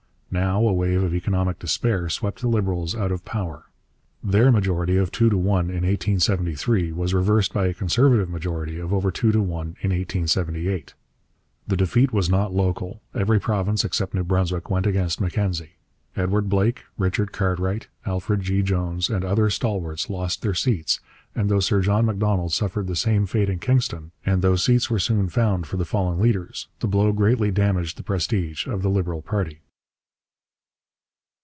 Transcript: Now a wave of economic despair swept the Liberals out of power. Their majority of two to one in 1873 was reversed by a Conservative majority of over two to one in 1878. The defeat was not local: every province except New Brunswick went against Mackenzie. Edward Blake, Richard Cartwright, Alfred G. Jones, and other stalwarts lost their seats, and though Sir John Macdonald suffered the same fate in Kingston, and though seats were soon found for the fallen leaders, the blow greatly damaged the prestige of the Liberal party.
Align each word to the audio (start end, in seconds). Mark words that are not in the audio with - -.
Now 0.33 0.65
a 0.65 0.71
wave 0.71 1.03
of 1.03 1.13
economic 1.13 1.59
despair 1.59 2.07
swept 2.07 2.39
the 2.39 2.47
Liberals 2.47 2.95
out 2.95 3.11
of 3.11 3.25
power. 3.25 3.65
Their 4.23 4.49
majority 4.49 4.95
of 4.95 5.11
two 5.11 5.29
to 5.29 5.35
one 5.37 5.65
in 5.67 5.83
1873 5.83 6.93
was 6.93 7.13
reversed 7.13 7.53
by 7.53 7.67
a 7.67 7.73
Conservative 7.73 8.29
majority 8.29 8.79
of 8.79 8.93
over 8.93 9.11
two 9.11 9.33
to 9.33 9.39
one 9.41 9.75
in 9.81 9.89
1878. 9.91 10.93
The 11.67 11.75
defeat 11.75 12.13
was 12.13 12.29
not 12.29 12.53
local: 12.53 13.01
every 13.13 13.41
province 13.41 13.83
except 13.83 14.13
New 14.13 14.23
Brunswick 14.23 14.69
went 14.69 14.87
against 14.87 15.19
Mackenzie. 15.19 15.73
Edward 16.15 16.47
Blake, 16.47 16.83
Richard 16.97 17.33
Cartwright, 17.33 17.89
Alfred 18.05 18.39
G. 18.39 18.61
Jones, 18.61 19.09
and 19.09 19.25
other 19.25 19.49
stalwarts 19.49 20.09
lost 20.09 20.43
their 20.43 20.53
seats, 20.53 21.01
and 21.35 21.49
though 21.49 21.59
Sir 21.59 21.81
John 21.81 22.05
Macdonald 22.05 22.53
suffered 22.53 22.87
the 22.87 22.95
same 22.95 23.25
fate 23.25 23.49
in 23.49 23.59
Kingston, 23.59 24.11
and 24.25 24.41
though 24.41 24.55
seats 24.55 24.89
were 24.89 24.97
soon 24.97 25.27
found 25.27 25.67
for 25.67 25.75
the 25.75 25.83
fallen 25.83 26.21
leaders, 26.21 26.69
the 26.79 26.87
blow 26.87 27.11
greatly 27.11 27.51
damaged 27.51 27.97
the 27.97 28.03
prestige 28.03 28.65
of 28.65 28.81
the 28.81 28.89
Liberal 28.89 29.21
party. 29.21 29.59